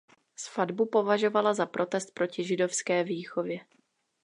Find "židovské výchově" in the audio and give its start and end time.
2.43-3.59